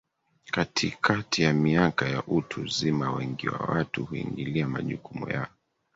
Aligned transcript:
katikati 0.51 1.41
ya 1.43 1.53
miaka 1.53 2.09
ya 2.09 2.23
utu 2.27 2.61
uzima 2.61 3.11
Wengi 3.13 3.49
wa 3.49 3.57
watu 3.59 4.05
huingilia 4.05 4.67
majukumu 4.67 5.29
ya 5.29 5.47